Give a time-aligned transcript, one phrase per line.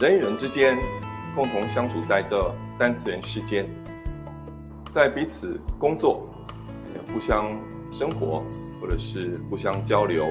[0.00, 0.78] 人与人之间
[1.34, 3.68] 共同相处在这三次元世间，
[4.94, 6.24] 在彼此工作、
[7.12, 7.60] 互相
[7.90, 8.44] 生活，
[8.80, 10.24] 或者是互相交流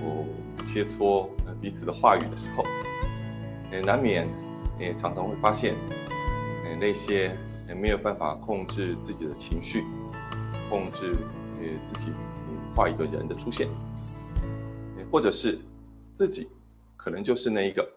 [0.00, 0.26] 或
[0.66, 1.28] 切磋
[1.60, 2.64] 彼此的话语的时候，
[3.70, 4.26] 也难免
[4.76, 5.76] 也常常会发现，
[6.80, 7.38] 那些
[7.80, 9.84] 没有办法控制自己的情绪、
[10.68, 11.14] 控制
[11.60, 12.08] 呃自己
[12.74, 13.68] 话语的人的出现，
[15.12, 15.60] 或者是
[16.12, 16.48] 自己
[16.96, 17.88] 可能就是那一个。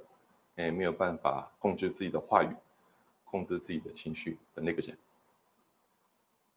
[0.56, 2.50] 哎，没有办法控制自己的话语，
[3.26, 4.98] 控制自己的情绪的那个人，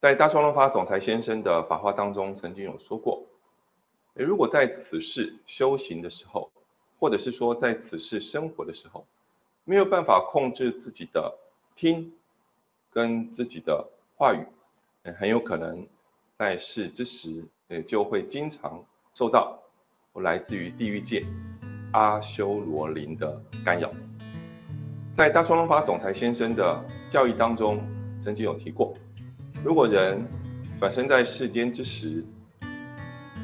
[0.00, 3.24] 在大双龙法总裁先生的法话当中，曾经有说过：，
[4.14, 6.50] 如果在此世修行的时候，
[7.00, 9.04] 或者是说在此世生活的时候，
[9.64, 11.36] 没有办法控制自己的
[11.74, 12.12] 听
[12.90, 14.46] 跟自己的话语，
[15.18, 15.86] 很有可能
[16.36, 17.44] 在世之时，
[17.86, 19.60] 就会经常受到
[20.14, 21.24] 来自于地狱界。
[21.92, 23.90] 阿修罗林的干扰，
[25.12, 27.82] 在大双龙法总裁先生的教义当中，
[28.20, 28.92] 曾经有提过，
[29.64, 30.22] 如果人
[30.78, 32.22] 转生在世间之时，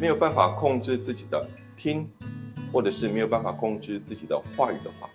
[0.00, 2.06] 没有办法控制自己的听，
[2.72, 5.08] 或者是没有办法控制自己的话语的话，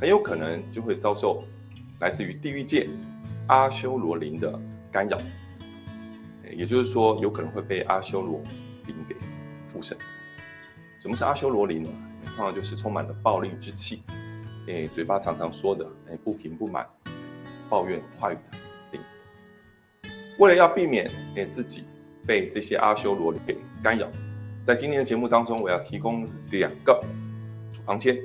[0.00, 1.42] 很有可能就会遭受
[2.00, 2.86] 来自于地狱界
[3.46, 4.60] 阿修罗林的
[4.92, 5.16] 干扰，
[6.54, 8.40] 也就是说，有可能会被阿修罗
[8.86, 9.16] 林给
[9.72, 9.96] 附身。
[11.00, 11.90] 什么是阿修罗林呢？
[12.36, 14.02] 常就是充满了暴力之气，
[14.66, 16.86] 诶，嘴巴常常说的，诶，不平不满、
[17.68, 18.58] 抱怨话语的
[18.92, 19.00] 灵。
[20.38, 21.84] 为了要避免诶自己
[22.26, 24.08] 被这些阿修罗给干扰，
[24.66, 27.00] 在今天的节目当中，我要提供两个
[27.72, 28.18] 处方签，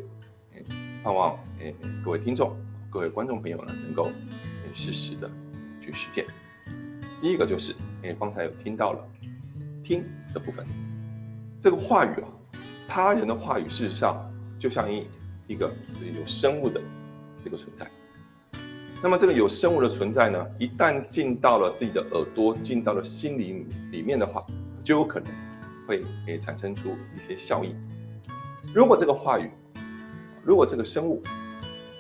[1.04, 2.56] 盼望诶各位听众、
[2.90, 4.12] 各位观众朋友呢，能够
[4.74, 5.30] 实时的
[5.80, 6.26] 去实践。
[7.22, 9.08] 第一个就是诶方才有听到了
[9.84, 10.66] 听的部分，
[11.60, 12.28] 这个话语啊。
[12.90, 14.20] 他人的话语，事实上
[14.58, 15.06] 就像一
[15.46, 15.72] 一个
[16.18, 16.82] 有生物的
[17.44, 17.88] 这个存在。
[19.02, 24.44] 那么这个有生物的存在呢，一旦进到了自己的耳朵，进到了心灵里面的话，
[24.84, 25.32] 就有可能
[25.88, 27.76] 会诶产生出一些效应。
[28.74, 29.52] 如果这个话语，
[30.44, 31.22] 如果这个生物，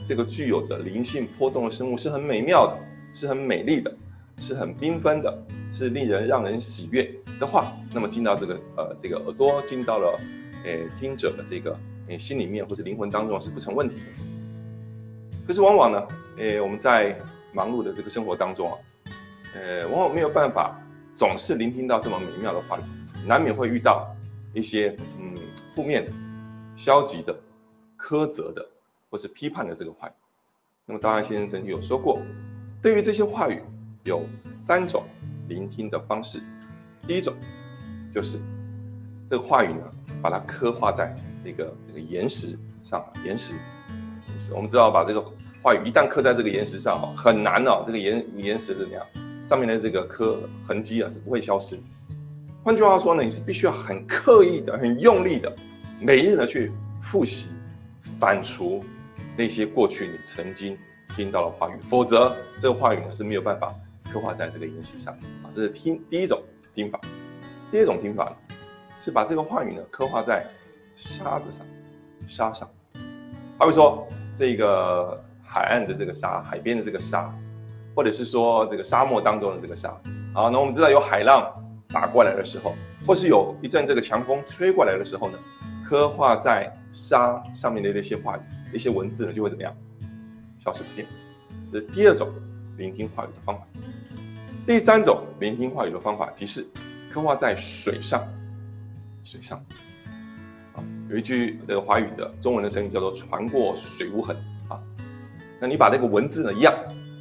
[0.04, 2.76] 这个具有着灵性波动的生物是很美妙的，
[3.14, 3.96] 是很美丽的，
[4.40, 10.20] 是很缤纷的，是令人让人喜悦的话，那么进到这个呃这个耳朵，进到了。
[10.64, 11.78] 诶，听者的这个
[12.08, 14.02] 诶心里面或者灵魂当中是不成问题的。
[15.47, 17.18] 可是往往呢，诶我们在
[17.53, 18.78] 忙碌的这个生活当中啊，
[19.56, 20.80] 呃往往没有办法
[21.16, 22.81] 总是聆听到这么美妙的话语，
[23.28, 24.08] 难免会遇到
[24.53, 25.36] 一些嗯
[25.74, 26.12] 负面的、
[26.75, 27.36] 消极的、
[27.98, 28.68] 苛责的
[29.09, 30.12] 或是批判的这个话语。
[30.86, 32.22] 那么，当然先生曾经有说过，
[32.81, 33.62] 对于这些话语
[34.03, 34.24] 有
[34.68, 35.03] 三种
[35.48, 36.42] 聆听的方式。
[37.08, 37.34] 第一种
[38.14, 38.40] 就是
[39.30, 39.84] 这个话语呢。
[40.22, 43.56] 把它刻画在这个这个岩石上，岩石，
[44.54, 45.24] 我们知道把这个
[45.62, 49.06] 话语一旦刻在这个岩石上哦，很难哦，这个岩岩石怎么样？
[49.46, 51.80] 上面的这个刻痕迹啊是不会消失。
[52.66, 55.56] 换句话说呢，你是必须要很刻意的、很用力的，
[56.02, 56.70] 每日的去
[57.02, 57.48] 复习、
[58.20, 58.84] 反刍
[59.38, 60.78] 那些过去你曾经
[61.16, 63.74] 听到的话语，否则这个话语呢是没有办法
[64.12, 65.14] 刻画在这个岩石上
[65.44, 65.48] 啊。
[65.54, 66.44] 这是听第一种
[66.76, 67.00] 听法，
[67.72, 68.36] 第二种听法。
[69.00, 70.46] 是把这个话语呢刻画在
[70.96, 71.66] 沙子上，
[72.28, 72.70] 沙上，
[73.58, 74.06] 好比说
[74.36, 77.34] 这个海岸的这个沙，海边的这个沙，
[77.96, 79.90] 或者是说这个沙漠当中的这个沙。
[80.34, 81.50] 好，那我们知道有海浪
[81.88, 82.76] 打过来的时候，
[83.08, 85.40] 或是有一阵这个强风吹过来的时候呢，
[85.88, 88.42] 刻画在沙上面的那些话语、
[88.76, 89.74] 一些文字呢，就会怎么样？
[90.64, 91.06] 消失不见。
[91.72, 92.30] 这是第二种
[92.78, 93.66] 聆听话语的方法。
[94.68, 96.68] 第三种聆听话语的方法，即是
[97.12, 98.22] 刻画在水上。
[99.30, 99.64] 水上，
[100.74, 104.36] 啊，有一句那个华语的中文的成语叫做“船过水无痕”
[104.68, 104.82] 啊。
[105.62, 106.74] 那你把那个文字呢一样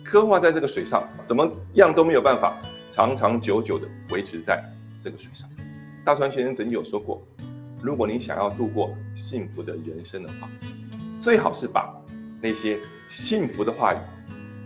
[0.03, 2.57] 刻画在这个水上，怎么样都没有办法
[2.91, 4.65] 长长久久的维持在
[4.99, 5.47] 这个水上。
[6.03, 7.23] 大川先生曾经有说过，
[7.83, 10.49] 如果你想要度过幸福的人生的话，
[11.21, 11.95] 最好是把
[12.41, 12.79] 那些
[13.11, 13.99] 幸福的话语、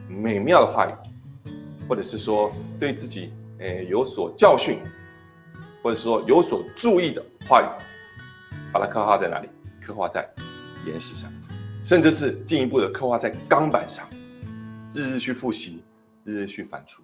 [0.09, 0.95] 美妙的话语，
[1.89, 4.79] 或者是说对自己诶有所教训。
[5.85, 7.67] 或者说有所注意的话语，
[8.73, 9.49] 把它刻画在哪里？
[9.85, 10.29] 刻画在
[10.87, 11.31] 岩石上，
[11.85, 14.09] 甚至是进一步的刻画在钢板上，
[14.95, 15.83] 日日去复习，
[16.25, 17.01] 日日去反刍。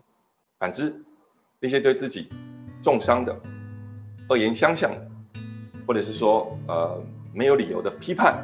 [0.58, 0.94] 反之，
[1.61, 2.29] 那些对自己
[2.82, 3.37] 重伤的、
[4.29, 5.11] 恶言相向的，
[5.87, 7.02] 或者是说呃
[7.34, 8.43] 没有理由的批判，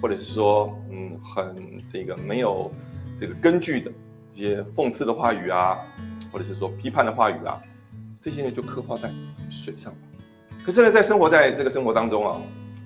[0.00, 1.54] 或者是说嗯很
[1.86, 2.70] 这个没有
[3.18, 3.92] 这个根据的
[4.32, 5.78] 一些讽刺的话语啊，
[6.32, 7.60] 或者是说批判的话语啊。
[8.20, 9.12] 这些呢就刻画在
[9.48, 9.94] 水上，
[10.68, 12.38] 可是呢，在生活在这个生活当中啊，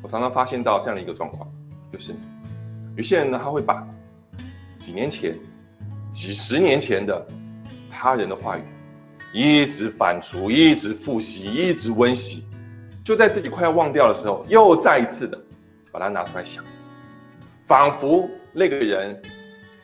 [0.05, 1.51] 我常常发现到这样的一个状况，
[1.93, 2.15] 就是
[2.97, 3.85] 有些人呢，他会把
[4.79, 5.37] 几年前、
[6.13, 7.27] 几十年前的
[7.91, 8.63] 他人的话语，
[9.35, 12.47] 一直反刍，一直复习，一直温习，
[13.05, 15.37] 就在自己快要忘掉的时候，又再一次的
[15.91, 16.63] 把它拿出来想，
[17.67, 19.21] 仿佛那个人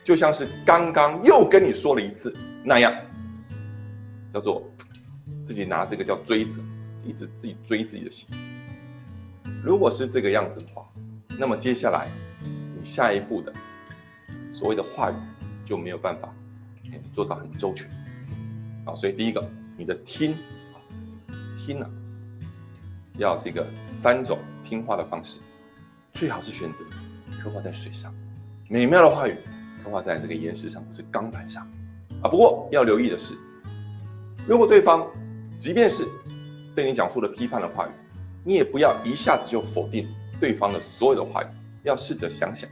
[0.05, 2.93] 就像是刚刚又跟你说了一次那样，
[4.33, 4.63] 叫做
[5.43, 6.61] 自己拿这个叫追责，
[7.05, 8.27] 一直自己追自己的心。
[9.63, 10.87] 如果是这个样子的话，
[11.37, 12.09] 那么接下来
[12.77, 13.51] 你下一步的
[14.51, 15.15] 所谓的话语
[15.65, 16.33] 就没有办法
[17.13, 17.89] 做到很周全
[18.85, 18.95] 啊。
[18.95, 19.45] 所以第一个，
[19.77, 20.77] 你的听啊，
[21.57, 21.89] 听啊，
[23.17, 23.65] 要这个
[24.01, 25.39] 三种听话的方式，
[26.13, 26.79] 最好是选择
[27.41, 28.13] 刻画在水上，
[28.69, 29.35] 美妙的话语
[29.83, 31.67] 刻画在这个岩石上，是钢板上
[32.21, 32.29] 啊。
[32.29, 33.35] 不过要留意的是，
[34.47, 35.05] 如果对方
[35.57, 36.07] 即便是
[36.79, 37.91] 对你讲述了批判的话语，
[38.41, 40.07] 你也不要一下子就否定
[40.39, 41.47] 对方的所有的话语，
[41.83, 42.69] 要试着想想，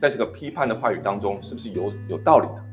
[0.00, 2.64] 在这个批判的话语当中，是不是有有道理的？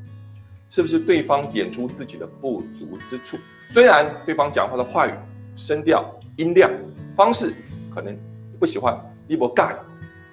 [0.70, 3.36] 是不是对方点出自己的不足之处？
[3.70, 5.14] 虽然对方讲话的话语、
[5.56, 6.06] 声调、
[6.36, 6.70] 音量、
[7.16, 7.52] 方式
[7.92, 8.16] 可能
[8.60, 8.96] 不喜欢，
[9.28, 9.74] 一波尬，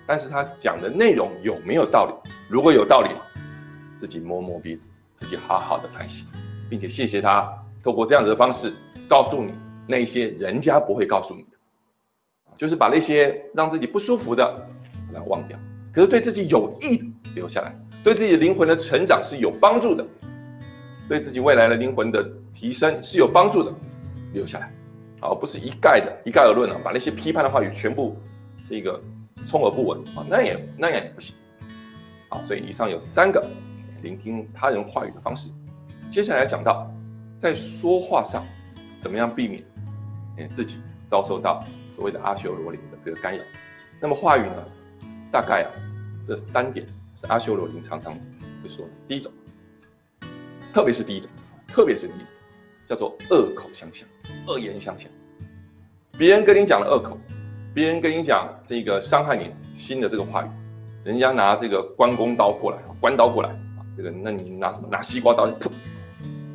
[0.07, 2.31] 但是他讲的内容有没有道理？
[2.51, 3.09] 如果有道理，
[3.97, 6.27] 自己摸摸鼻子，自己好好的反省，
[6.69, 7.51] 并且谢谢他，
[7.83, 8.75] 透过这样子的方式
[9.09, 9.55] 告诉你
[9.87, 11.49] 那些人家不会告诉你的。
[12.57, 14.51] 就是把那些让自己不舒服的
[15.13, 15.59] 把它忘掉，
[15.93, 17.05] 可是对自己有益的
[17.35, 20.03] 留下来，对自己灵魂的成长是有帮助的，
[21.07, 23.71] 对自己未来的灵魂的提升是有帮助的，
[24.33, 24.73] 留下来，
[25.21, 28.17] 而不是一概的一概而论啊，把那些批判的话语全部
[28.67, 28.99] 这个
[29.47, 30.01] 充耳不闻。
[30.17, 31.37] 啊，那也那样也不行，
[32.31, 33.47] 啊，所以以上有三个
[34.01, 35.51] 聆听他人话语的方式，
[36.09, 36.91] 接下来讲到
[37.37, 38.43] 在说话上
[39.07, 39.63] 怎么样避免
[40.39, 40.79] 哎自己。
[41.09, 43.41] 遭受到所谓的阿修罗林的这个干扰，
[44.01, 44.65] 那么话语呢？
[45.31, 45.71] 大概啊，
[46.27, 48.13] 这三点是阿修罗林常常
[48.61, 48.91] 会说的。
[49.07, 49.31] 第一种，
[50.75, 51.31] 特别是第一种，
[51.69, 52.27] 特别是第一种，
[52.89, 54.05] 叫做恶口相向、
[54.49, 55.09] 恶言相向。
[56.19, 57.17] 别人跟你讲了恶口，
[57.73, 60.49] 别人跟你讲这个伤害你心的这个话语，
[61.05, 64.89] 人家拿这个关公刀过来，关刀过来啊，这个那你拿什么？
[64.91, 65.71] 拿西瓜刀噗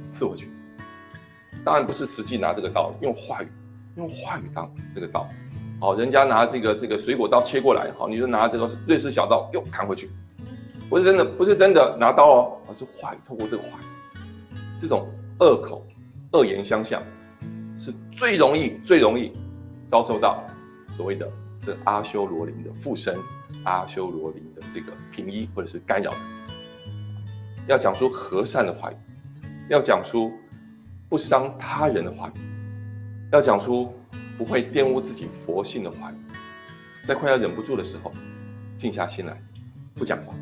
[0.10, 0.52] 刺过去。
[1.64, 3.48] 当然不是实际拿这个刀，用话语。
[3.98, 5.28] 用话语当这个刀，
[5.82, 10.10] 好，人家拿这个这个水果刀切过来，好，你就拿这个瑞士小刀又砍回去，
[10.90, 15.06] 不是真的，不是真的拿刀哦，而是话语，透过这个话语，这种
[15.42, 15.86] 恶口、
[16.32, 17.04] 恶言相向，
[17.78, 19.34] 是最容易、最容易
[19.88, 20.42] 遭受到
[20.88, 21.28] 所谓的
[21.62, 23.14] 这阿修罗林的附身、
[23.66, 26.18] 阿修罗林的这个平移或者是干扰的。
[27.68, 28.96] 要讲出和善的话语，
[29.70, 30.32] 要讲出
[31.12, 32.40] 不伤他人的话语。
[33.34, 33.94] 要讲出
[34.38, 36.16] 不会玷污自己佛性的话语，
[37.06, 38.14] 在快要忍不住的时候，
[38.78, 39.38] 静下心来，
[39.94, 40.34] 不讲话，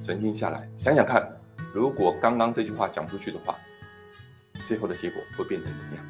[0.00, 1.28] 沉静下来，想想看，
[1.74, 3.56] 如果刚刚这句话讲出去的话，
[4.52, 6.04] 最后的结果会变成怎么样？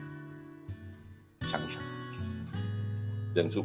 [1.40, 1.80] 想一想，
[3.34, 3.64] 忍住，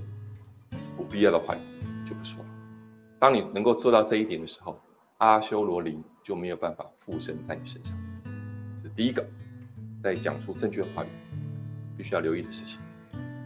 [0.95, 1.59] 不必要的话语
[2.05, 2.49] 就不说了。
[3.19, 4.81] 当你能够做到这一点的时候，
[5.17, 7.93] 阿修罗林就没有办法附身在你身上。
[8.77, 9.25] 这是第一个，
[10.01, 11.07] 在讲出正确的话语。
[11.97, 12.79] 必须要留意的事情。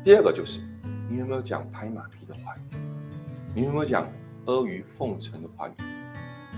[0.03, 0.59] 第二个就是，
[1.09, 2.77] 你有没有讲拍马屁的话语？
[3.55, 4.07] 你有没有讲
[4.45, 5.71] 阿谀奉承的话语？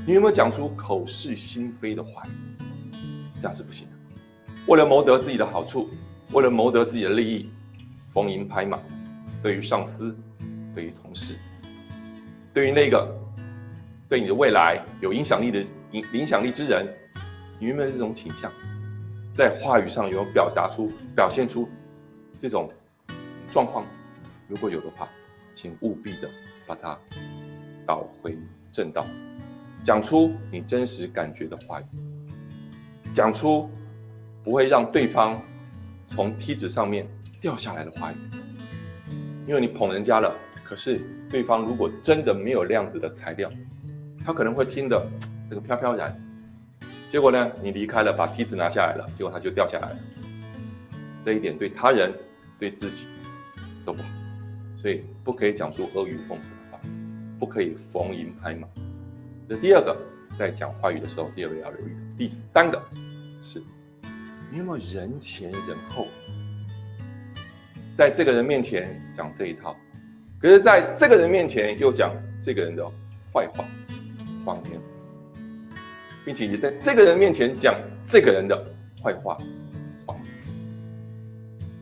[0.06, 2.31] 你有没有讲出口是心非的话语？
[3.40, 3.94] 这样是不行的。
[4.68, 5.90] 为了谋得自己的好处，
[6.33, 7.49] 为了谋得自己的利益，
[8.11, 8.78] 逢迎拍马。
[9.42, 10.14] 对于上司，
[10.73, 11.35] 对于同事，
[12.54, 13.09] 对于那个
[14.09, 15.66] 对你的未来有影响力的
[16.11, 16.85] 影响力之人，
[17.57, 18.52] 你有没有这种倾向？
[19.35, 21.68] 在话语上有表达出、表现出？
[22.39, 22.71] 这种
[23.51, 23.85] 状况，
[24.47, 25.09] 如果有的话，
[25.54, 26.30] 请务必的
[26.65, 26.97] 把它
[27.85, 28.37] 导回
[28.71, 29.06] 正道，
[29.83, 31.85] 讲出你真实感觉的话语，
[33.13, 33.69] 讲出
[34.42, 35.42] 不会让对方
[36.06, 37.06] 从梯子上面
[37.42, 38.15] 掉下来的话语。
[39.45, 43.49] 因为你捧人家了，可是对方如果真的没有量子的材料，
[44.25, 45.06] 他可能会听得
[45.49, 46.18] 这个飘飘然，
[47.09, 49.97] 结果呢，你离开了，把梯子拿下来了，结果它就掉下来了。
[51.24, 52.14] 这一点对他人。
[52.57, 53.06] 对自己
[53.85, 54.07] 都不好，
[54.81, 56.80] 所以不可以讲出阿谀奉承的话，
[57.38, 58.66] 不可以逢迎拍马。
[59.50, 59.94] 这第二个，
[60.40, 61.92] 在讲话语的时候，第二个要留意。
[62.18, 62.81] 第三个
[63.42, 63.62] 是，
[64.50, 66.07] 你有没有人前人后，
[67.94, 69.76] 在这个人面前讲这一套，
[70.40, 72.90] 可是在这个人面前又讲这个人的
[73.33, 73.66] 坏话、
[74.45, 74.80] 谎言，
[76.26, 78.62] 并且也在这个人面前讲这个人的
[79.02, 79.38] 坏话。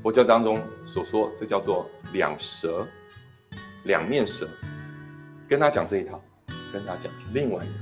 [0.04, 2.86] 佛教当中所说，这叫做两舌、
[3.86, 4.46] 两面舌，
[5.48, 6.22] 跟他讲这一套，
[6.74, 7.74] 跟他讲另外一套，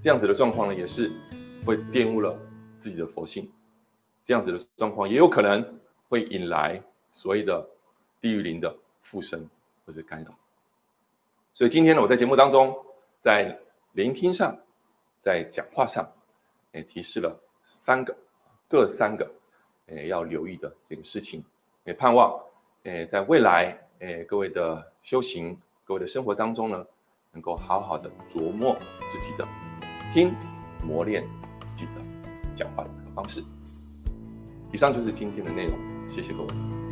[0.00, 1.12] 这样子的状况呢，也是
[1.66, 2.34] 会玷污了
[2.78, 3.46] 自己的佛性。
[4.24, 5.78] 这样子的状况也有可能
[6.08, 6.80] 会引来
[7.10, 7.68] 所谓的
[8.20, 9.46] 地狱灵的附身
[9.84, 10.34] 或者干扰。
[11.52, 12.74] 所以今天呢，我在节目当中，
[13.20, 13.58] 在
[13.92, 14.56] 聆听上，
[15.22, 16.12] 在讲话上，
[16.72, 18.14] 也提示了三个，
[18.68, 19.30] 各三个，
[19.86, 21.42] 诶要留意的这个事情。
[21.84, 22.38] 也盼望，
[22.82, 26.84] 诶在未来，诶各位的修行，各位的生活当中呢，
[27.30, 28.76] 能够好好的琢磨
[29.08, 29.46] 自己的
[30.12, 30.32] 听，
[30.84, 31.24] 磨练
[31.64, 32.02] 自己的
[32.56, 33.42] 讲话的这个方式。
[34.72, 35.78] 以上就是今天的内容，
[36.10, 36.91] 谢谢各位。